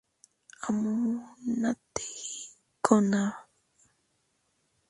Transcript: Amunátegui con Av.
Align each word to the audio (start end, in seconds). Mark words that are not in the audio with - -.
Amunátegui 0.67 2.33
con 2.85 3.09
Av. 3.23 3.35